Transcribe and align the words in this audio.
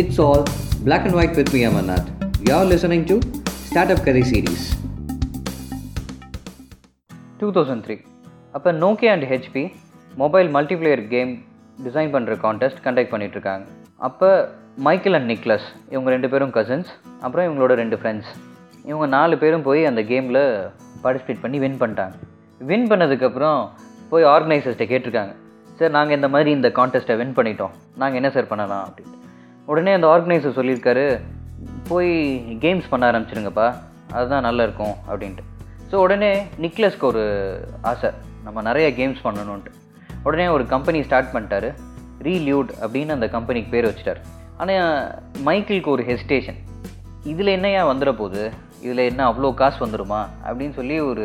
It's 0.00 0.18
all 0.24 0.42
black 0.86 1.02
and 1.06 1.14
white 1.16 1.32
with 1.38 1.48
me, 1.54 1.60
Amarnath. 1.68 2.06
You're 2.46 2.66
listening 2.72 3.02
to 3.10 3.14
Startup 3.68 4.00
Curry 4.06 4.22
Series. 4.30 4.62
Two 7.40 7.48
thousand 7.56 7.82
three 7.86 7.96
அப்போ 8.56 8.70
Nokia 8.84 9.10
and 9.16 9.26
HP 9.32 9.64
mobile 10.22 10.48
multiplayer 10.56 11.02
game 11.14 11.32
design 11.86 12.12
பண்ணுற 12.14 12.38
contest 12.46 12.80
conduct 12.86 13.12
பண்ணிகிட்ருக்காங்க 13.14 13.66
அப்போ 14.08 14.30
Michael 14.88 15.18
and 15.20 15.30
Niklas 15.34 15.68
இவங்க 15.94 16.10
ரெண்டு 16.16 16.30
பேரும் 16.34 16.54
cousins 16.58 16.90
அப்புறம் 17.24 17.46
இவங்களோட 17.48 17.78
ரெண்டு 17.82 17.98
ஃப்ரெண்ட்ஸ் 18.02 18.32
இவங்க 18.90 19.08
நாலு 19.18 19.36
பேரும் 19.44 19.68
போய் 19.68 19.84
அந்த 19.92 20.04
கேமில் 20.14 20.42
பார்ட்டிசிபேட் 21.04 21.44
பண்ணி 21.46 21.60
வின் 21.66 21.80
பண்ணிட்டாங்க. 21.84 22.16
வின் 22.72 22.90
பண்ணதுக்கப்புறம் 22.92 23.62
போய் 24.12 24.30
ஆர்கனைசர்ஸ்ட்டை 24.34 24.90
கேட்டிருக்காங்க. 24.94 25.34
சார் 25.80 25.96
நாங்கள் 26.00 26.18
இந்த 26.20 26.30
மாதிரி 26.36 26.52
இந்த 26.60 26.70
கான்டெஸ்ட்டை 26.80 27.16
வின் 27.22 27.38
பண்ணிட்டோம். 27.40 27.74
நாங்கள் 28.02 28.20
என்ன 28.22 28.30
சார் 28.36 28.52
பண்ணலாம்? 28.54 28.84
அப்படின்ட்டு. 28.88 29.19
உடனே 29.70 29.90
அந்த 29.96 30.06
ஆர்கனைசர் 30.14 30.56
சொல்லியிருக்காரு 30.58 31.04
போய் 31.88 32.12
கேம்ஸ் 32.64 32.88
பண்ண 32.92 33.04
ஆரம்பிச்சிருங்கப்பா 33.10 33.66
அதுதான் 34.16 34.46
நல்லா 34.46 34.62
இருக்கும் 34.66 34.94
அப்படின்ட்டு. 35.10 35.44
ஸோ 35.90 35.96
உடனே 36.04 36.30
நிக்லஸ்க்கு 36.64 37.06
ஒரு 37.10 37.22
ஆசை 37.90 38.10
நம்ம 38.46 38.62
நிறைய 38.68 38.86
கேம்ஸ் 38.98 39.20
பண்ணணுன்ட்டு 39.26 39.76
உடனே 40.26 40.46
ஒரு 40.56 40.64
கம்பெனி 40.72 40.98
ஸ்டார்ட் 41.06 41.30
பண்ணிட்டாரு 41.34 41.70
ரீலியூட் 42.28 42.70
அப்படின்னு 42.82 43.16
அந்த 43.16 43.28
கம்பெனிக்கு 43.36 43.70
பேர் 43.74 43.88
வச்சிட்டார். 43.90 44.20
ஆனால் 44.62 44.88
மைக்கிளுக்கு 45.48 45.94
ஒரு 45.96 46.02
ஹெசிடேஷன் 46.10 46.58
இதில் 47.32 47.54
என்னையா 47.56 47.82
வந்துட 47.92 48.10
போகுது 48.20 48.42
இதில் 48.84 49.06
என்ன 49.10 49.22
அவ்வளோ 49.30 49.54
காசு 49.60 49.78
வந்துடுமா 49.86 50.20
அப்படின்னு 50.46 50.74
சொல்லி 50.80 50.98
ஒரு 51.10 51.24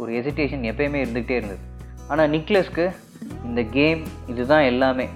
ஒரு 0.00 0.10
ஹெசிடேஷன் 0.16 0.64
எப்பயுமே 0.70 0.98
இருந்துகிட்டே 1.04 1.38
இருந்தது. 1.40 1.62
ஆனால் 2.10 2.30
நிக்லஸ்க்கு 2.36 2.86
இந்த 3.48 3.62
கேம் 3.78 4.02
இதுதான் 4.32 4.66
எல்லாமே. 4.72 5.06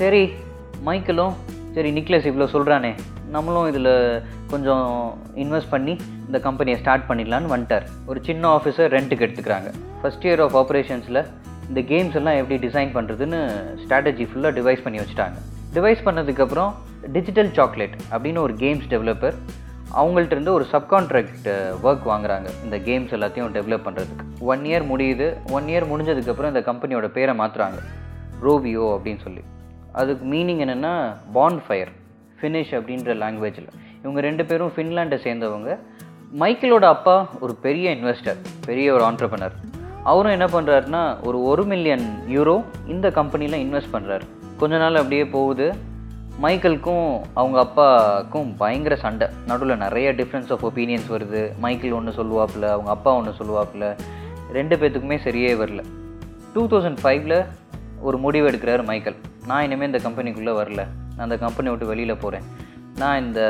சரி 0.00 0.22
மைக்கிளும் 0.86 1.34
சரி 1.74 1.90
நிக்லஸ் 1.98 2.26
இவ்வளோ 2.30 2.46
சொல்கிறானே 2.54 2.90
நம்மளும் 3.34 3.68
இதில் 3.70 3.94
கொஞ்சம் 4.50 4.84
இன்வெஸ்ட் 5.42 5.70
பண்ணி 5.72 5.94
இந்த 6.26 6.38
கம்பெனியை 6.44 6.76
ஸ்டார்ட் 6.82 7.06
பண்ணிடலான்னு 7.08 7.52
வந்துட்டார். 7.54 7.86
ஒரு 8.10 8.18
சின்ன 8.28 8.42
ஆஃபீஸர் 8.56 8.92
ரெண்ட்டுக்கு 8.96 9.24
எடுத்துக்கிறாங்க. 9.26 9.70
ஃபஸ்ட் 10.02 10.26
இயர் 10.26 10.42
ஆஃப் 10.44 10.56
ஆப்ரேஷன்ஸில் 10.60 11.20
இந்த 11.68 11.80
கேம்ஸ் 11.90 12.16
எல்லாம் 12.20 12.38
எப்படி 12.40 12.56
டிசைன் 12.66 12.90
பண்ணுறதுன்னு 12.96 13.38
ஸ்ட்ராட்டஜி 13.82 14.24
ஃபுல்லாக 14.30 14.52
டிவைஸ் 14.58 14.84
பண்ணி 14.84 15.00
வச்சுட்டாங்க. 15.02 15.38
டிவைஸ் 15.76 16.04
பண்ணதுக்கப்புறம் 16.08 16.72
டிஜிட்டல் 17.16 17.50
சாக்லேட் 17.58 17.96
அப்படின்னு 18.12 18.40
ஒரு 18.46 18.54
கேம்ஸ் 18.62 18.86
டெவலப்பர் 18.94 19.36
அவங்கள்ட்ட 20.00 20.36
இருந்து 20.36 20.52
ஒரு 20.58 20.66
சப்கான்ட்ராக்ட் 20.74 21.48
ஒர்க் 21.88 22.06
வாங்குறாங்க. 22.12 22.48
இந்த 22.66 22.78
கேம்ஸ் 22.88 23.14
எல்லாத்தையும் 23.18 23.50
டெவலப் 23.58 23.86
பண்ணுறதுக்கு 23.88 24.24
ஒன் 24.52 24.64
இயர் 24.70 24.86
முடியுது. 24.92 25.26
ஒன் 25.56 25.68
இயர் 25.72 25.90
முடிஞ்சதுக்கப்புறம் 25.92 26.52
இந்த 26.54 26.62
கம்பெனியோட 26.70 27.08
பேரை 27.18 27.34
மாற்றுறாங்க 27.42 27.80
ரோவியோ 28.46 28.86
அப்படின்னு 28.96 29.24
சொல்லி. 29.26 29.44
அதுக்கு 30.00 30.24
மீனிங் 30.32 30.62
என்னென்னா 30.64 30.92
பாண்ட் 31.32 31.62
ஃபயர் 31.66 31.92
ஃபினிஷ் 32.40 32.72
அப்படின்ற 32.78 33.12
லாங்குவேஜில் 33.22 33.68
இவங்க 34.02 34.20
ரெண்டு 34.28 34.44
பேரும் 34.48 34.72
ஃபின்லாண்டை 34.76 35.18
சேர்ந்தவங்க. 35.26 35.70
மைக்கேலோட 36.40 36.86
அப்பா 36.96 37.16
ஒரு 37.40 37.54
பெரிய 37.66 37.94
இன்வெஸ்டர் 37.94 38.38
பெரிய 38.66 38.86
ஒரு 38.94 39.04
ஆண்டர்பனர் 39.04 39.54
அவரும் 40.02 40.34
என்ன 40.36 40.46
பண்ணுறாருன்னா 40.46 41.02
ஒரு 41.26 41.38
ஒரு 41.50 41.64
மில்லியன் 41.64 42.06
யூரோ 42.28 42.56
இந்த 42.86 43.10
கம்பெனியில் 43.10 43.58
இன்வெஸ்ட் 43.64 43.92
பண்ணுறாரு 43.92 44.26
கொஞ்ச 44.56 44.74
நாள் 44.76 44.94
அப்படியே 44.94 45.26
போகுது. 45.26 45.66
மைக்கேலுக்கும் 46.42 47.20
அவங்க 47.40 47.58
அப்பாவுக்கும் 47.58 48.56
பயங்கர 48.56 48.94
சண்டை. 48.96 49.26
நடுவில் 49.46 49.82
நிறைய 49.84 50.12
டிஃப்ரென்ஸ் 50.12 50.52
ஆஃப் 50.52 50.66
ஒப்பீனியன்ஸ் 50.66 51.10
வருது. 51.10 51.42
மைக்கேல் 51.58 51.96
ஒன்று 51.98 52.12
சொல்லுவாப்புல 52.18 52.68
அவங்க 52.76 52.90
அப்பா 52.96 53.10
ஒன்று 53.14 53.32
சொல்லுவாப்புல. 53.38 53.96
ரெண்டு 54.52 54.76
பேத்துக்குமே 54.76 55.18
சரியே 55.26 55.52
வரல. 55.62 55.82
டூ 56.54 56.62
தௌசண்ட் 56.68 57.00
ஃபைவ்ல 57.02 57.36
ஒரு 58.08 58.16
முடிவு 58.24 58.46
எடுக்கிறார் 58.50 58.82
மைக்கேல். 58.90 59.18
நான் 59.50 59.64
இனிமேல் 59.66 59.90
இந்த 59.90 60.00
கம்பெனிக்குள்ளே 60.06 60.52
வரல. 60.60 60.82
நான் 61.14 61.26
அந்த 61.26 61.38
கம்பெனி 61.44 61.68
விட்டு 61.72 61.90
வெளியில் 61.92 62.20
போகிறேன். 62.24 62.46
நான் 63.02 63.20
இந்த 63.24 63.40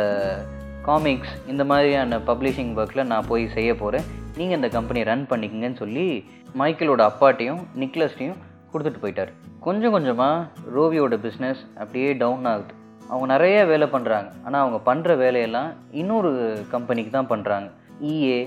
காமிக்ஸ் 0.88 1.34
இந்த 1.52 1.62
மாதிரியான 1.70 2.18
பப்ளிஷிங் 2.28 2.72
ஒர்க்கில் 2.80 3.08
நான் 3.12 3.28
போய் 3.30 3.44
செய்ய 3.56 3.70
போகிறேன். 3.82 4.06
நீங்கள் 4.38 4.58
இந்த 4.60 4.68
கம்பெனியை 4.76 5.06
ரன் 5.10 5.26
பண்ணிக்கங்கன்னு 5.30 5.80
சொல்லி 5.82 6.06
மைக்கேலோட 6.60 7.02
அப்பாட்டையும் 7.10 7.62
நிக்லஸ்ட்டையும் 7.82 8.40
கொடுத்துட்டு 8.72 9.02
போயிட்டார். 9.04 9.32
கொஞ்சம் 9.66 9.94
கொஞ்சமாக 9.96 10.46
ரோவியோட 10.76 11.16
பிஸ்னஸ் 11.26 11.60
அப்படியே 11.80 12.08
டவுன் 12.22 12.48
ஆகுது. 12.52 12.72
அவங்க 13.10 13.26
நிறைய 13.34 13.58
வேலை 13.70 13.86
பண்ணுறாங்க. 13.94 14.28
ஆனால் 14.46 14.62
அவங்க 14.64 14.78
பண்ணுற 14.90 15.16
வேலையெல்லாம் 15.24 15.70
இன்னொரு 16.00 16.32
கம்பெனிக்கு 16.74 17.12
தான் 17.18 17.30
பண்ணுறாங்க. 17.32 17.68
இஏ 18.10 18.38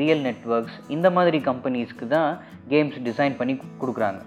ரியல் 0.00 0.22
நெட்ஒர்க்ஸ் 0.26 0.76
இந்த 0.96 1.08
மாதிரி 1.16 1.38
கம்பெனிஸ்க்கு 1.50 2.06
தான் 2.16 2.30
கேம்ஸ் 2.72 2.98
டிசைன் 3.08 3.38
பண்ணி 3.40 3.54
கொடுக்குறாங்க. 3.82 4.20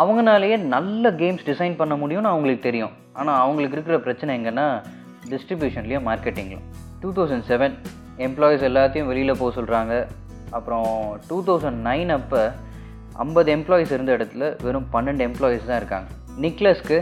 அவங்கனாலேயே 0.00 0.56
நல்ல 0.74 1.10
கேம்ஸ் 1.20 1.46
டிசைன் 1.48 1.74
பண்ண 1.80 1.94
முடியும்னு 2.02 2.30
அவங்களுக்கு 2.32 2.66
தெரியும். 2.68 2.92
ஆனால் 3.18 3.40
அவங்களுக்கு 3.44 3.76
இருக்கிற 3.76 3.96
பிரச்சனை 4.04 4.30
எங்கன்னா 4.38 4.66
டிஸ்ட்ரிபியூஷன்லேயும் 5.32 6.06
மார்க்கெட்டிங்லையும் 6.08 6.66
டூ 7.00 7.10
தௌசண்ட் 7.16 7.46
செவன் 7.50 7.74
எம்ப்ளாயீஸ் 8.26 8.64
எல்லாத்தையும் 8.68 9.10
வெளியில் 9.10 9.38
போக 9.40 9.50
சொல்கிறாங்க 9.58 9.94
அப்புறம் 10.58 10.86
டூ 11.28 11.38
தௌசண்ட் 11.48 11.80
நைன் 11.88 12.12
அப்போ 12.18 12.40
ஐம்பது 13.24 13.48
எம்ப்ளாயீஸ் 13.56 13.94
இருந்த 13.96 14.10
இடத்துல 14.16 14.44
வெறும் 14.64 14.88
பன்னெண்டு 14.94 15.22
எம்ப்ளாயீஸ் 15.28 15.68
தான் 15.70 15.80
இருக்காங்க. 15.82 16.08
நிக்லஸ்க்கு 16.44 16.98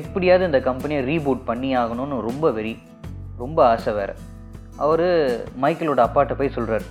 எப்படியாவது 0.00 0.46
இந்த 0.50 0.60
கம்பெனியை 0.68 1.02
ரீபூட் 1.10 1.42
பண்ணி 1.50 1.70
ஆகணும்னு 1.82 2.16
ரொம்ப 2.28 2.50
வெறி 2.58 2.74
ரொம்ப 3.42 3.58
ஆசை 3.72 3.92
வேறு. 3.98 4.14
அவர் 4.84 5.06
மைக்கேலோட 5.62 6.00
அப்பாட்ட 6.06 6.34
போய் 6.40 6.56
சொல்கிறார் 6.56 6.86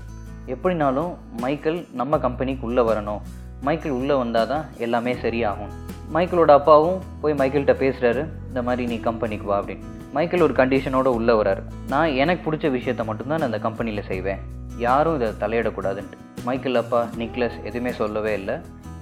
எப்படினாலும் 0.53 1.11
மைக்கேல் 1.43 1.81
நம்ம 2.01 2.17
கம்பெனிக்கு 2.25 2.67
உள்ளே 2.69 2.83
வரணும். 2.91 3.21
மைக்கேல் 3.61 3.91
உள்ளே 3.91 4.13
வந்தால் 4.13 4.47
தான் 4.47 4.65
எல்லாமே 4.77 5.13
சரியாகும். 5.13 5.73
மைக்கேலோட 6.13 6.51
அப்பாவும் 6.51 6.99
போய் 7.21 7.33
மைக்கேல்கிட்ட 7.33 7.75
பேசுகிறாரு 7.83 8.25
இந்த 8.47 8.61
மாதிரி 8.61 8.87
நீ 8.87 8.99
கம்பெனிக்கு 8.99 9.45
வா 9.45 9.61
அப்படின்னு. 9.61 9.85
மைக்கேல் 10.13 10.41
ஒரு 10.41 10.53
கண்டிஷனோட 10.53 11.05
உள்ளே 11.05 11.33
வராரு. 11.33 11.61
நான் 11.89 12.09
எனக்கு 12.09 12.51
பிடிச்ச 12.51 12.69
விஷயத்த 12.77 13.03
மட்டும்தான் 13.05 13.39
நான் 13.39 13.49
அந்த 13.51 13.59
கம்பெனியில் 13.59 14.03
செய்வேன். 14.03 14.39
யாரும் 14.77 15.15
இதை 15.15 15.29
தலையிடக்கூடாதுன்ட்டு. 15.43 16.17
மைக்கேல் 16.43 16.75
அப்பா 16.75 17.07
நிக்லஸ் 17.17 17.63
எதுவுமே 17.63 17.91
சொல்லவே 17.91 18.33
இல்லை. 18.33 18.55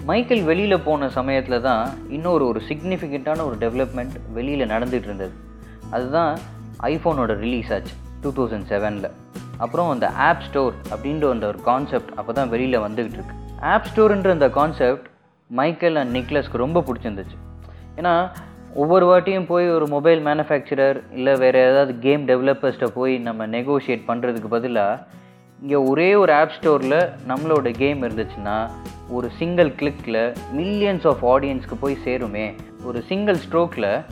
மைக்கேல் 0.06 0.44
வெளியில் 0.44 0.84
போன 0.86 1.10
சமயத்தில் 1.10 1.62
தான் 1.62 1.90
இன்னொரு 2.10 2.48
ஒரு 2.48 2.62
சிக்னிஃபிகண்ட்டான 2.70 3.46
ஒரு 3.46 3.56
டெவலப்மெண்ட் 3.60 4.16
வெளியில் 4.34 4.68
நடந்துகிட்டு 4.68 5.10
இருந்தது. 5.12 5.34
அதுதான் 5.90 6.38
ஐஃபோனோட 6.80 7.38
ரிலீஸ் 7.38 7.74
ஆச்சு 7.74 7.94
டூ 8.22 8.34
தௌசண்ட் 8.34 8.68
செவனில் 8.70 9.10
அப்புறம் 9.58 9.90
அந்த 9.90 10.10
ஆப் 10.10 10.42
ஸ்டோர் 10.42 10.74
அப்படின்ற 10.90 11.30
அந்த 11.30 11.48
ஒரு 11.48 11.62
கான்செப்ட் 11.62 12.12
அப்போ 12.16 12.34
தான் 12.34 12.50
வெளியில் 12.50 12.80
வந்துக்கிட்டு 12.80 13.20
இருக்கு. 13.20 13.36
ஆப் 13.72 13.86
ஸ்டோர்ன்ற 13.90 14.30
அந்த 14.30 14.50
கான்செப்ட் 14.50 15.06
மைக்கேல் 15.48 15.96
அண்ட் 15.96 16.16
நிக்லஸ்க்கு 16.16 16.62
ரொம்ப 16.64 16.84
பிடிச்சிருந்துச்சு. 16.88 17.36
ஏன்னா 17.98 18.14
ஒவ்வொரு 18.74 19.06
வாட்டியும் 19.10 19.46
போய் 19.46 19.70
ஒரு 19.70 19.88
மொபைல் 19.88 20.26
மேனுஃபேக்சரர் 20.26 20.98
இல்லை 21.14 21.34
வேறு 21.36 21.60
ஏதாவது 21.60 22.00
கேம் 22.00 22.28
டெவலப்பர்ஸ்ட்டை 22.28 22.88
போய் 22.94 23.18
நம்ம 23.18 23.48
நெகோஷியேட் 23.48 24.04
பண்ணுறதுக்கு 24.08 24.50
பதிலாக 24.50 25.06
இங்கே 25.62 25.76
ஒரே 25.76 26.16
ஒரு 26.16 26.34
ஆப் 26.34 26.56
ஸ்டோரில் 26.58 27.10
நம்மளோட 27.28 27.72
கேம் 27.72 28.02
இருந்துச்சுன்னா 28.04 28.70
ஒரு 29.10 29.30
சிங்கிள் 29.38 29.72
கிளிக்கில் 29.72 30.34
மில்லியன்ஸ் 30.58 31.08
ஆஃப் 31.12 31.24
ஆடியன்ஸ்க்கு 31.26 31.78
போய் 31.80 31.98
சேருமே. 32.06 32.54
ஒரு 32.84 33.02
சிங்கிள் 33.02 33.36
ஸ்ட்ரோக்கில் 33.36 34.04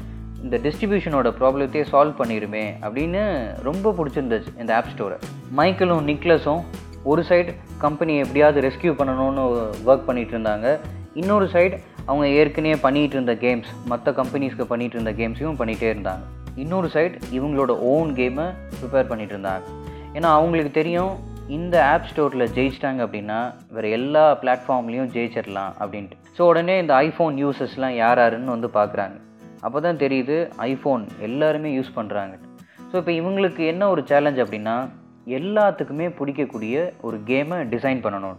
இந்த 0.44 0.58
டிஸ்ட்ரிபியூஷனோட 0.58 1.30
ப்ராப்ளத்தையே 1.40 1.86
சால்வ் 1.92 2.20
பண்ணிடுமே 2.22 2.66
அப்படின்னு 2.82 3.24
ரொம்ப 3.64 3.94
பிடிச்சிருந்துச்சு 3.98 4.60
இந்த 4.60 4.76
ஆப் 4.76 4.94
ஸ்டோரை 4.96 5.20
மைக்கேலும் 5.58 6.08
நிக்லஸும் 6.08 6.64
ஒரு 7.10 7.22
சைடு 7.30 7.52
கம்பெனி 7.78 8.14
எப்படியாவது 8.24 8.60
ரெஸ்கியூ 8.66 8.92
பண்ணணும்னு 9.00 9.44
ஒர்க் 9.90 10.08
பண்ணிகிட்டு 10.08 10.36
இருந்தாங்க 10.36 10.68
இன்னொரு 11.16 11.46
சைடு 11.54 11.76
அவங்க 12.06 12.26
ஏற்கனவே 12.40 12.78
பண்ணிகிட்டு 12.84 13.16
இருந்த 13.18 13.34
கேம்ஸ் 13.36 13.72
மற்ற 13.92 14.12
கம்பெனிஸ்க்கு 14.20 14.66
பண்ணிகிட்டு 14.72 14.98
இருந்த 14.98 15.12
கேம்ஸையும் 15.20 15.58
பண்ணிகிட்டே 15.62 15.88
இருந்தாங்க. 15.94 16.24
இன்னொரு 16.56 16.88
சைடு 16.96 17.16
இவங்களோட 17.38 17.72
ஓன் 17.92 18.10
கேமை 18.20 18.46
ப்ரிப்பேர் 18.78 19.10
பண்ணிகிட்டு 19.12 19.36
இருந்தாங்க 19.38 19.66
ஏன்னா 20.16 20.30
அவங்களுக்கு 20.38 20.72
தெரியும் 20.80 21.12
இந்த 21.58 21.76
ஆப் 21.94 22.08
ஸ்டோரில் 22.12 22.52
ஜெயிச்சிட்டாங்க 22.56 23.02
அப்படின்னா 23.06 23.40
வேறு 23.76 23.90
எல்லா 23.98 24.26
பிளாட்ஃபார்ம்லேயும் 24.42 25.12
ஜெயிச்சிடலாம் 25.16 25.74
அப்படின்ட்டு. 25.82 26.18
ஸோ 26.38 26.42
உடனே 26.52 26.78
இந்த 26.80 26.94
ஐஃபோன் 27.08 27.36
யூசர்ஸ்லாம் 27.44 27.96
யார் 28.04 28.22
யாருன்னு 28.24 28.56
வந்து 28.56 28.72
பார்க்குறாங்க 28.80 29.18
அப்போ 29.62 29.80
தான் 29.80 30.02
தெரியுது 30.04 30.38
ஐஃபோன் 30.72 31.04
எல்லாருமே 31.28 31.72
யூஸ் 31.78 31.92
பண்ணுறாங்க 31.98 32.34
ஸோ 32.92 32.96
இப்போ 33.02 33.12
இவங்களுக்கு 33.12 33.66
என்ன 33.66 33.90
ஒரு 33.90 34.04
சேலஞ்ச் 34.12 34.40
அப்படின்னா 34.44 34.76
எல்லாத்துக்குமே 35.28 36.08
பிடிக்கக்கூடிய 36.20 36.94
ஒரு 37.02 37.18
கேமை 37.28 37.58
டிசைன் 37.74 38.02
பண்ணணும். 38.06 38.38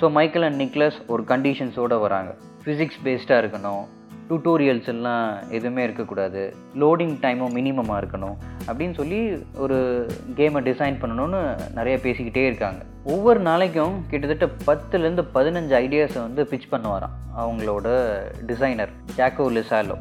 ஸோ 0.00 0.10
மைக்கேல் 0.10 0.42
அண்ட் 0.42 0.60
நிக்லஸ் 0.62 0.98
ஒரு 1.06 1.22
கண்டிஷன்ஸோடு 1.22 2.00
வராங்க. 2.00 2.36
ஃபிசிக்ஸ் 2.64 3.02
பேஸ்டாக 3.04 3.42
இருக்கணும். 3.42 3.82
டியூட்டோரியல்ஸ் 4.28 4.86
எல்லாம் 4.86 5.38
எதுவுமே 5.48 5.82
இருக்கக்கூடாது. 5.82 6.54
லோடிங் 6.80 7.16
டைமும் 7.24 7.54
மினிமமாக 7.58 8.00
இருக்கணும். 8.02 8.36
அப்படின்னு 8.66 8.94
சொல்லி 8.94 9.44
ஒரு 9.56 10.06
கேமை 10.36 10.60
டிசைன் 10.68 10.96
பண்ணணும்னு 11.02 11.40
நிறைய 11.74 11.98
பேசிக்கிட்டே 12.02 12.44
இருக்காங்க. 12.46 12.80
ஒவ்வொரு 13.04 13.40
நாளைக்கும் 13.40 13.94
கிட்டத்தட்ட 14.10 14.48
பத்துலேருந்து 14.68 15.24
பதினஞ்சு 15.34 15.74
ஐடியாஸை 15.84 16.20
வந்து 16.20 16.44
பிச் 16.50 16.70
பண்ணுவாராம் 16.70 17.16
அவங்களோட 17.42 17.86
டிசைனர் 18.46 18.90
ஜாக்கோ 19.16 19.46
லிசாலோ 19.58 19.96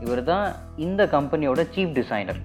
இவர் 0.00 0.24
தான் 0.24 0.52
இந்த 0.76 1.04
கம்பெனியோட 1.06 1.60
chief 1.76 1.92
designer 1.92 2.40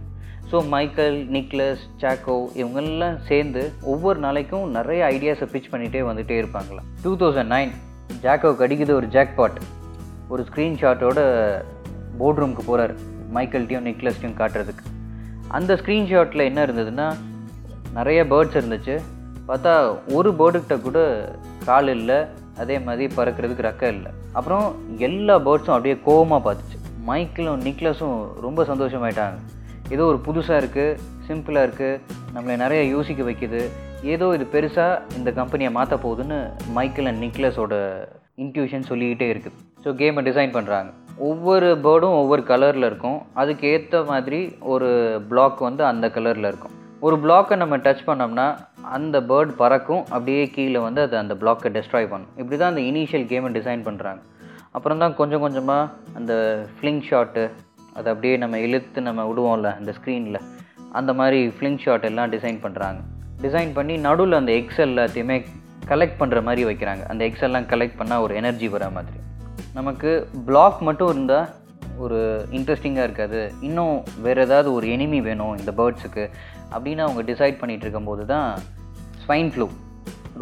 so 0.50 0.60
Michael 0.74 1.18
Niklas 1.36 1.84
Jaakko 2.01 2.36
இவங்கெல்லாம் 2.60 3.16
சேர்ந்து 3.30 3.62
ஒவ்வொரு 3.94 4.19
நாளைக்கும் 4.25 4.66
நிறைய 4.78 5.01
ஐடியாஸை 5.16 5.48
பிச் 5.54 5.72
பண்ணிகிட்டே 5.72 6.01
வந்துகிட்டே 6.10 6.38
இருப்பாங்களாம் 6.42 6.90
டூ 7.04 7.13
தௌசண்ட் 7.22 7.51
நைன் 7.56 7.72
ஜாக்கோ 8.25 8.51
கடிக்குது 8.62 8.94
ஒரு 9.00 9.07
ஜாக்பாட் 9.16 9.57
ஒரு 10.34 10.44
ஸ்க்ரீன்ஷாட்டோட 10.50 11.19
போர்ட் 12.19 12.40
ரூமுக்கு 12.42 12.63
போகிறார் 12.69 12.94
மைக்கேல்ட்டையும் 13.36 13.88
நிக்லஸ்ட்டையும் 13.90 14.38
காட்டுறதுக்கு. 14.42 14.84
அந்த 15.57 15.72
ஸ்க்ரீன்ஷாட்டில் 15.80 16.48
என்ன 16.50 16.60
இருந்ததுன்னா 16.68 17.07
நிறைய 17.98 18.19
பேர்ட்ஸ் 18.31 18.57
இருந்துச்சு. 18.60 18.96
பார்த்தா 19.48 19.74
ஒரு 20.18 20.30
பேர்டுக்கிட்ட 20.39 20.75
கூட 20.86 21.00
கால் 21.69 21.92
இல்லை 21.98 22.19
அதே 22.62 22.75
மாதிரி 22.88 23.06
பறக்கிறதுக்கு 23.18 23.68
ரக்கம் 23.68 23.94
இல்லை. 23.98 24.12
அப்புறம் 24.38 24.66
எல்லா 25.07 25.36
பேர்ட்ஸும் 25.48 25.75
அப்படியே 25.75 25.98
கோவமாக 26.07 26.42
பார்த்துச்சு 26.48 26.80
மைக்கிளும் 27.10 27.63
நிக்லஸும் 27.68 28.19
ரொம்ப 28.46 28.63
சந்தோஷமாயிட்டாங்க. 28.72 29.39
ஏதோ 29.96 30.04
ஒரு 30.12 30.20
புதுசாக 30.28 30.62
இருக்குது 30.62 30.98
சிம்பிளாக 31.28 31.68
இருக்குது 31.68 32.00
நம்மளை 32.36 32.56
நிறைய 32.64 32.82
யோசிக்க 32.96 33.24
வைக்குது. 33.30 33.62
ஏதோ 34.14 34.26
இது 34.38 34.46
பெருசாக 34.54 35.16
இந்த 35.18 35.30
கம்பெனியை 35.40 35.72
மாற்ற 35.78 35.96
போகுதுன்னு 36.06 36.38
மைக்கேல் 36.78 37.10
அண்ட் 37.12 37.24
நிக்லஸோட 37.26 37.74
இன்ட்யூஷன் 38.44 38.90
சொல்லிக்கிட்டே 38.90 39.28
இருக்குது 39.34 39.58
ஸோ 39.84 39.92
கேமை 40.02 40.22
டிசைன் 40.30 40.56
பண்ணுறாங்க 40.58 40.92
ஒவ்வொரு 41.30 41.68
பேர்டும் 41.86 42.18
ஒவ்வொரு 42.20 42.44
கலரில் 42.52 42.88
இருக்கும். 42.90 43.20
அதுக்கு 43.42 43.66
ஏற்ற 43.74 44.04
மாதிரி 44.12 44.40
ஒரு 44.74 44.90
பிளாக் 45.32 45.60
வந்து 45.68 45.84
அந்த 45.90 46.06
கலரில் 46.16 46.50
இருக்கும். 46.52 46.76
ஒரு 47.06 47.16
பிளாக்கை 47.24 47.56
நம்ம 47.62 47.76
டச் 47.86 48.06
பண்ணோம்னா 48.08 48.48
அந்த 48.98 49.16
பேர்ட் 49.30 49.52
பறக்கும். 49.62 50.04
அப்படியே 50.14 50.44
கீழே 50.56 50.80
வந்து 50.86 51.02
அது 51.06 51.16
அந்த 51.22 51.34
பிளாக்கை 51.42 51.70
டெஸ்ட்ராய் 51.76 52.12
பண்ணும். 52.14 52.32
இப்படி 52.42 52.58
தான் 52.58 52.72
அந்த 52.74 52.84
இனிஷியல் 52.92 53.28
கேமை 53.32 53.52
டிசைன் 53.58 53.84
பண்ணுறாங்க 53.88 54.22
அப்புறம் 54.78 55.02
தான் 55.04 55.16
கொஞ்சம் 55.20 55.44
கொஞ்சமாக 55.46 55.90
அந்த 56.20 56.34
ஃப்ளிங் 56.76 57.04
ஷாட்டு 57.10 57.44
அதை 57.98 58.07
அப்படியே 58.13 58.36
நம்ம 58.44 58.60
இழுத்து 58.66 59.01
நம்ம 59.07 59.25
விடுவோம்ல 59.30 59.72
அந்த 59.80 59.92
ஸ்க்ரீனில் 59.98 60.40
அந்த 61.00 61.12
மாதிரி 61.19 61.40
ஃப்ளிங் 61.57 61.81
ஷாட் 61.84 62.07
எல்லாம் 62.10 62.31
டிசைன் 62.36 62.60
பண்ணுறாங்க 62.66 63.01
டிசைன் 63.44 63.72
பண்ணி 63.78 63.95
நடுவில் 64.07 64.40
அந்த 64.40 64.51
எக்ஸல் 64.62 64.92
எல்லாத்தையுமே 64.94 65.38
கலெக்ட் 65.92 66.19
பண்ணுற 66.19 66.40
மாதிரி 66.48 66.63
வைக்கிறாங்க. 66.68 67.04
அந்த 67.12 67.22
எக்ஸெல்லாம் 67.30 67.68
கலெக்ட் 67.72 68.00
பண்ணால் 68.00 68.24
ஒரு 68.25 68.34
எனர்ஜி 68.42 68.68
வர 68.75 68.86
மாதிரி. 68.98 69.19
நமக்கு 69.78 70.12
பிளாக் 70.48 70.80
மட்டும் 70.88 71.12
இருந்தால் 71.13 71.48
ஒரு 72.04 72.19
இன்ட்ரெஸ்டிங்காக 72.57 73.07
இருக்காது. 73.07 73.40
இன்னும் 73.68 73.96
வேறு 74.25 74.44
ஏதாவது 74.46 74.69
ஒரு 74.78 74.86
எனிமி 74.96 75.19
வேணும் 75.28 75.56
இந்த 75.62 75.72
பேர்ட்ஸுக்கு 75.80 76.24
அப்படின்னு 76.75 77.04
அவங்க 77.06 77.24
டிசைட் 77.31 77.60
பண்ணிகிட்டு 77.62 77.86
இருக்கும்போது 77.86 78.24
தான் 78.34 78.48
ஸ்வைன் 79.24 79.51
ஃப்ளூ 79.56 79.68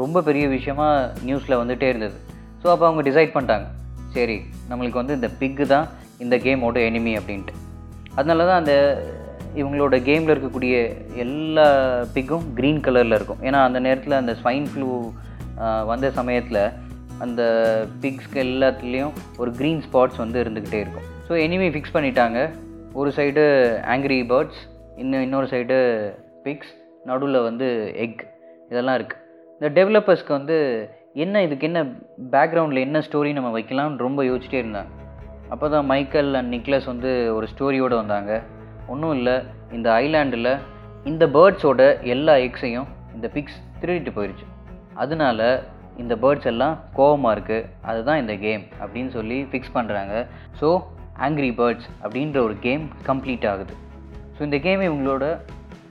ரொம்ப 0.02 0.22
பெரிய 0.28 0.46
விஷயமா 0.58 0.88
நியூஸில் 1.28 1.60
வந்துகிட்டே 1.62 1.90
இருந்தது. 1.94 2.18
ஸோ 2.62 2.68
அப்போ 2.74 2.86
அவங்க 2.90 3.04
டிசைட் 3.10 3.34
பண்ணிட்டாங்க. 3.36 3.68
சரி 4.16 4.38
நம்மளுக்கு 4.70 5.02
வந்து 5.02 5.18
இந்த 5.20 5.30
பிக்கு 5.42 5.66
தான் 5.66 5.88
இந்த 6.24 6.36
கேமோட 6.46 6.78
எனிமி 6.90 7.14
அப்படின்ட்டு. 7.20 7.54
அதனால 8.18 8.46
தான் 8.50 8.62
அந்த 8.62 8.76
இவங்களோட 9.60 9.96
கேமில் 10.08 10.34
இருக்கக்கூடிய 10.34 10.76
எல்லா 11.24 11.66
பிக்கும் 12.16 12.46
க்ரீன் 12.58 12.84
கலரில் 12.86 13.18
இருக்கும். 13.18 13.42
ஏன்னா 13.48 13.60
அந்த 13.68 13.80
நேரத்தில் 13.88 14.20
அந்த 14.22 14.34
ஸ்வைன் 14.42 14.68
ஃப்ளூ 14.72 14.90
வந்த 15.92 16.10
சமயத்தில் 16.20 16.62
அந்த 17.24 17.42
பிக்ஸ்க்கு 18.04 18.40
எல்லாத்துலேயும் 18.46 19.16
ஒரு 19.42 19.52
க்ரீன் 19.60 19.82
ஸ்பாட்ஸ் 19.88 20.22
வந்து 20.24 20.38
இருந்துக்கிட்டே 20.44 20.80
இருக்கும். 20.84 21.08
ஸோ 21.28 21.34
எனிமி 21.46 21.68
ஃபிக்ஸ் 21.74 21.96
பண்ணிட்டாங்க. 21.98 22.40
ஒரு 23.00 23.10
சைடு 23.18 23.44
ஆங்க்ரி 23.96 24.20
பேர்ட்ஸ் 24.32 24.62
இன்னும் 25.02 25.26
இன்னொரு 25.26 25.48
சைடு 25.54 25.78
பிக்ஸ் 26.46 26.72
நடுவில் 27.10 27.46
வந்து 27.50 27.68
எக் 28.06 28.24
இதெல்லாம் 28.72 28.98
இருக்குது 29.00 29.22
இந்த 29.58 29.70
டெவலப்பர்ஸ்க்கு 29.78 30.38
வந்து 30.40 30.58
என்ன 31.24 31.42
இதுக்கு 31.46 31.68
என்ன 31.70 31.80
பேக்ரவுண்டில் 32.36 32.86
என்ன 32.88 33.00
ஸ்டோரி 33.08 33.32
நம்ம 33.38 33.52
வைக்கலாம்னு 33.58 34.04
ரொம்ப 34.08 34.24
யோசிச்சிட்டே 34.30 34.62
இருந்தாங்க. 34.64 34.92
அப்போ 35.54 35.66
தான் 35.74 35.88
மைக்கேல் 35.92 36.32
அண்ட் 36.40 36.52
நிக்லஸ் 36.56 36.88
வந்து 36.92 37.12
ஒரு 37.38 37.46
ஸ்டோரியோடு 37.54 37.96
வந்தாங்க. 38.02 38.32
ஒன்றும் 38.94 39.16
இல்லை 39.18 39.36
இந்த 39.78 39.88
ஐலாண்டில் 40.04 40.54
இந்த 41.10 41.24
பேர்ட்ஸோட 41.36 41.82
எல்லா 42.14 42.34
எக்ஸையும் 42.48 42.90
இந்த 43.16 43.28
பிக்ஸ் 43.36 43.60
திருடிட்டு 43.82 44.12
போயிடுச்சு 44.18 44.48
அதனால 45.04 45.40
இந்த 46.02 46.14
பேர்ட்ஸ் 46.24 46.50
எல்லாம் 46.52 46.76
கோவமாக 46.98 47.34
இருக்குது 47.36 47.68
அதுதான் 47.90 48.22
இந்த 48.24 48.34
கேம் 48.46 48.64
அப்படின்னு 48.82 49.12
சொல்லி 49.18 49.38
ஃபிக்ஸ் 49.50 49.76
பண்ணுறாங்க 49.78 50.14
ஸோ 50.60 50.68
ஆங்க்ரி 51.26 51.52
பேர்ட்ஸ் 51.60 51.88
அப்படின்ற 52.04 52.38
ஒரு 52.48 52.56
கேம் 52.66 52.84
கம்ப்ளீட் 53.10 53.46
ஆகுது. 53.52 53.74
ஸோ 54.36 54.42
இந்த 54.48 54.58
கேம் 54.68 54.82
இவங்களோட 54.88 55.26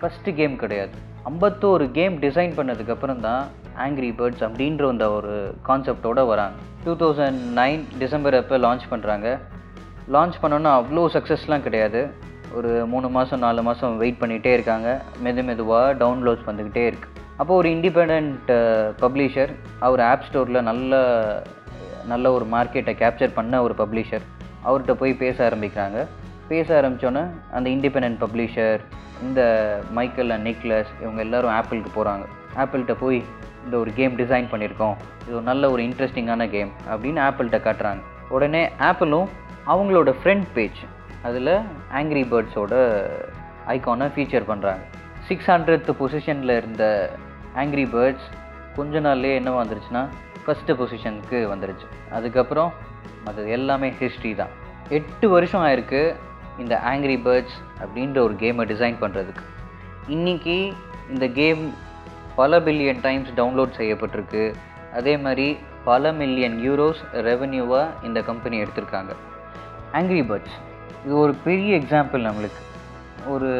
ஃபஸ்ட்டு 0.01 0.35
கேம் 0.41 0.55
கிடையாது. 0.63 0.95
ஐம்பத்தோரு 1.31 1.87
கேம் 1.99 2.15
டிசைன் 2.25 2.57
பண்ணதுக்கப்புறம் 2.59 3.21
தான் 3.29 3.43
ஆங்க்ரி 3.85 4.11
பேர்ட்ஸ் 4.19 4.43
அப்படின்ற 4.47 4.89
அந்த 4.95 5.07
ஒரு 5.19 5.35
கான்செப்டோடு 5.69 6.25
வராங்க. 6.33 6.57
டூ 6.85 6.93
தௌசண்ட் 7.03 7.41
நைன் 7.61 7.83
டிசம்பர் 8.03 8.37
அப்போ 8.41 8.59
லான்ச் 8.67 8.87
பண்ணுறாங்க 8.93 9.29
லான்ச் 10.15 10.37
பண்ணோன்னா 10.43 10.71
அவ்வளோ 10.81 11.03
சக்ஸஸ்லாம் 11.17 11.65
கிடையாது. 11.67 12.01
ஒரு 12.59 12.71
மூணு 12.93 13.09
மாதம் 13.17 13.43
நாலு 13.45 13.61
மாதம் 13.69 13.99
வெயிட் 14.03 14.21
பண்ணிகிட்டே 14.21 14.53
இருக்காங்க. 14.57 14.89
மெது 15.25 15.43
மெதுவாக 15.49 15.91
டவுன்லோட்ஸ் 16.03 16.49
வந்துக்கிட்டே 16.49 16.85
இருக்குது 16.91 17.19
அப்போ 17.41 17.53
ஒரு 17.61 17.69
இண்டிபெண்ட் 17.77 18.51
பப்ளிஷர் 19.03 19.53
அவர் 19.87 20.03
ஆப் 20.09 20.25
ஸ்டோரில் 20.29 20.67
நல்ல 20.71 20.95
நல்ல 22.13 22.33
ஒரு 22.37 22.47
மார்க்கெட்டை 22.55 22.95
கேப்சர் 23.03 23.37
பண்ண 23.39 23.63
ஒரு 23.67 23.75
பப்ளிஷர் 23.83 24.25
அவர்கிட்ட 24.67 24.95
போய் 25.03 25.13
பேச 25.23 25.37
ஆரம்பிக்கிறாங்க. 25.49 25.99
பேச 26.53 26.69
ஆரம்பித்தோன்னே 26.81 27.23
அந்த 27.57 27.67
இண்டிபெண்ட் 27.77 28.19
பப்ளிஷர் 28.25 28.81
இந்த 29.27 29.41
மைக்கேல் 29.99 30.33
அண்ட் 30.35 30.47
நிக்லஸ் 30.49 30.91
இவங்க 31.03 31.21
எல்லாரும் 31.27 31.55
ஆப்பிளுக்கு 31.59 31.91
போகிறாங்க 31.99 32.25
ஆப்பிள்கிட்ட 32.63 32.95
போய் 33.05 33.21
இந்த 33.65 33.75
ஒரு 33.83 33.91
கேம் 33.99 34.15
டிசைன் 34.21 34.49
பண்ணியிருக்கோம். 34.53 34.97
இது 35.25 35.35
ஒரு 35.39 35.47
நல்ல 35.51 35.71
ஒரு 35.71 35.83
இன்ட்ரெஸ்டிங்கான 35.89 36.49
கேம் 36.55 36.71
அப்படின்னு 36.93 37.21
ஆப்பிள்கிட்ட 37.27 37.59
காட்டுறாங்க. 37.67 38.03
உடனே 38.37 38.63
ஆப்பிளும் 38.89 39.29
அவங்களோட 39.73 40.11
ஃப்ரண்ட் 40.21 40.47
பேஜ் 40.57 40.81
அதில் 41.29 41.53
ஆங்க்ரி 41.99 42.23
பேர்ட்ஸோட 42.33 42.75
ஐக்கானை 43.75 44.07
ஃபீச்சர் 44.15 44.49
பண்ணுறாங்க 44.51 44.85
சிக்ஸ் 45.29 45.51
ஹண்ட்ரட் 45.51 45.91
பொசிஷனில் 46.01 46.55
இருந்த 46.61 46.85
ஆங்க்ரி 47.63 47.85
பேர்ட்ஸ் 47.95 48.29
கொஞ்ச 48.77 49.01
நாள்லேயே 49.07 49.39
என்ன 49.41 49.51
வந்துருச்சுன்னா 49.61 50.03
ஃபஸ்ட்டு 50.45 50.77
பொசிஷனுக்கு 50.81 51.39
வந்துருச்சு. 51.53 51.87
அதுக்கப்புறம் 52.17 52.71
அது 53.31 53.41
எல்லாமே 53.57 53.89
ஹிஸ்ட்ரி 54.01 54.33
தான். 54.41 54.53
எட்டு 54.99 55.27
வருஷம் 55.35 55.65
ஆயிருக்கு 55.67 56.03
இந்த 56.63 56.75
ஆங்க்ரி 56.91 57.17
பேர்ட்ஸ் 57.27 57.57
அப்படின்ற 57.83 58.19
ஒரு 58.27 58.35
கேமை 58.43 58.65
டிசைன் 58.73 58.97
பண்ணுறதுக்கு 59.03 59.45
இன்றைக்கி 60.15 60.57
இந்த 61.13 61.27
கேம் 61.41 61.63
பல 62.37 62.61
பில்லியன் 62.61 63.01
டைம்ஸ் 63.01 63.31
டவுன்லோட் 63.37 63.77
செய்யப்பட்டிருக்கு. 63.77 64.55
அதே 64.95 65.17
மாதிரி 65.17 65.59
பல 65.85 66.13
மில்லியன் 66.13 66.57
யூரோஸ் 66.71 67.03
ரெவென்யூவாக 67.13 67.89
இந்த 68.03 68.23
கம்பெனி 68.23 68.63
எடுத்திருக்காங்க. 68.63 69.13
ஆங்க்ரி 69.93 70.23
பேர்ட்ஸ் 70.31 70.57
இது 71.05 71.17
ஒரு 71.17 71.35
பெரிய 71.35 71.79
எக்ஸாம்பிள் 71.79 72.27
நம்மளுக்கு. 72.29 72.61
ஒரு 73.29 73.51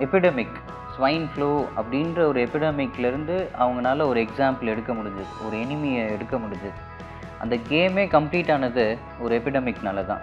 எபிடமிக் 0.00 0.56
ஸ்வைன் 0.96 1.28
ஃப்ளூ 1.32 1.64
அப்படின்ற 1.76 2.18
ஒரு 2.18 2.44
எபிடமிக்லேருந்து 2.44 3.48
அவங்களால 3.58 4.06
ஒரு 4.06 4.20
எக்ஸாம்பிள் 4.20 4.72
எடுக்க 4.74 4.92
முடிஞ்சது. 4.92 5.46
ஒரு 5.46 5.56
எனிமியை 5.56 6.10
எடுக்க 6.10 6.36
முடிஞ்சது. 6.36 6.72
அந்த 7.38 7.56
கேமே 7.56 8.04
கம்ப்ளீட் 8.16 8.52
ஆனது 8.52 8.98
ஒரு 9.18 9.42
எபிடமிக்னால 9.44 10.06
தான் 10.06 10.20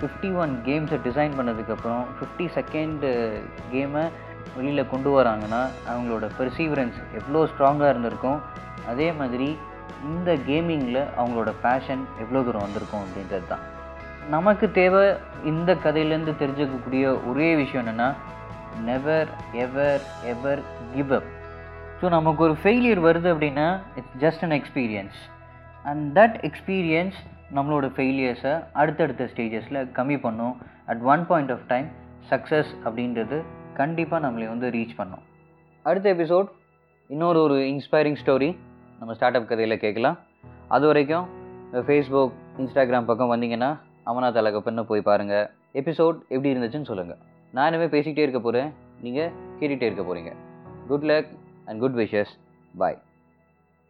ஃபிஃப்டி 0.00 0.36
ஒன் 0.36 0.62
கேம்ஸை 0.66 0.98
டிசைன் 1.04 1.32
பண்ணதுக்கப்புறம் 1.38 2.04
ஃபிஃப்டி 2.16 2.48
செகண்ட் 2.58 3.32
கேமை 3.72 4.08
வெளியில் 4.56 4.88
கொண்டு 4.88 5.10
வராங்கன்னா 5.18 5.60
அவங்களோட 5.90 6.26
பெர்சீவரன்ஸ் 6.38 6.98
எவ்வளோ 7.18 7.42
ஸ்ட்ராங்காக 7.50 7.88
இருந்திருக்கும் 7.88 8.40
அதே 8.86 9.12
மாதிரி 9.12 9.48
இந்த 10.10 10.30
கேமிங்கில் 10.48 11.02
அவங்களோட 11.18 11.50
பேஷன் 11.62 12.02
எவ்வளோ 12.22 12.42
தூரம் 12.42 12.64
வந்திருக்கும் 12.66 13.02
அப்படின்றது 13.04 13.46
தான். 13.48 13.64
நமக்கு 14.30 14.70
தேவை 14.70 15.02
இந்த 15.44 15.70
கதையிலேருந்து 15.84 16.34
தெரிஞ்சுக்கக்கூடிய 16.42 17.04
ஒரே 17.26 17.48
விஷயம் 17.56 17.82
என்னென்னா 17.84 18.08
never 18.88 19.28
ever 19.64 20.02
ever 20.32 20.60
give 20.94 21.12
up 21.12 21.30
so 22.00 22.08
நமக்கு 22.08 22.42
ஒரு 22.42 22.56
ஃபெயிலியர் 22.62 23.00
வருது 23.06 23.28
அப்படின்னா 23.34 23.66
it's 23.96 24.18
just 24.24 24.44
an 24.44 24.56
experience 24.60 25.18
and 25.84 26.18
that 26.18 26.36
experience 26.48 27.18
நம்மளோட 27.54 27.86
ஃபெயிலியர்ஸை 27.96 28.52
அடுத்தடுத்த 28.72 29.24
ஸ்டேஜஸில் 29.24 29.80
கம்மி 29.98 30.18
பண்ணும். 30.20 30.54
At 30.86 31.02
one 31.12 31.26
point 31.26 31.50
of 31.50 31.66
time 31.66 31.88
success 32.30 32.70
அப்படின்றது 32.84 33.38
கண்டிப்பாக 33.80 34.20
நம்மளை 34.26 34.46
வந்து 34.52 34.68
ரீச் 34.76 34.96
பண்ணும். 35.00 35.24
அடுத்த 35.86 36.06
எபிசோட் 36.14 36.48
இன்னொரு 37.10 37.38
ஒரு 37.46 37.56
இன்ஸ்பைரிங் 37.72 38.18
ஸ்டோரி 38.22 38.48
நம்ம 38.98 39.14
ஸ்டார்ட் 39.18 39.38
அப் 39.38 39.48
கதையில் 39.50 39.82
கேட்கலாம். 39.84 40.16
அது 40.74 40.86
வரைக்கும் 40.90 41.26
ஃபேஸ்புக் 41.86 42.34
இன்ஸ்டாகிராம் 42.60 43.08
பக்கம் 43.10 43.32
வந்தீங்கன்னா 43.32 43.70
அமனா 44.10 44.28
தலகப்பன்னு 44.36 44.82
போய் 44.90 45.08
பாருங்கள் 45.08 45.46
எபிசோட் 45.80 46.18
எப்படி 46.34 46.50
இருந்துச்சுன்னு 46.54 46.90
சொல்லுங்கள் 46.90 47.20
நான் 47.54 47.68
இனிமேல் 47.70 47.92
பேசிக்கிட்டே 47.94 48.26
இருக்க 48.26 48.40
போகிறேன் 48.46 48.70
நீங்கள் 49.04 49.30
கேட்டுகிட்டே 49.60 49.88
இருக்க 49.88 50.04
போகிறீங்க 50.08 50.32
good 50.88 51.06
luck 51.10 51.30
and 51.68 51.80
good 51.84 51.98
wishes 52.02 52.32
bye 52.82 52.98